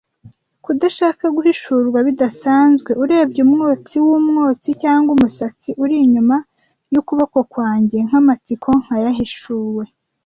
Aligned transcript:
Kudashaka 0.63 1.23
guhishurwa 1.35 1.97
bidasanzwe, 2.07 2.91
urebye 3.03 3.39
umwotsi 3.47 3.95
wumwotsi 4.05 4.69
cyangwa 4.83 5.09
umusatsi 5.15 5.69
uri 5.83 5.95
inyuma 6.05 6.35
yukuboko 6.93 7.37
kwanjye 7.51 7.97
nkamatsiko 8.07 8.67
nkayahishuwe, 8.83 9.85